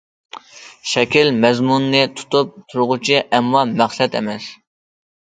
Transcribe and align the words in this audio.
شەكىل 0.91 1.29
مەزمۇننى 1.43 2.03
تۇتۇپ 2.15 2.59
تۇرغۇچى، 2.75 3.23
ئەمما 3.29 3.67
مەقسەت 3.79 4.21
ئەمەس. 4.23 4.53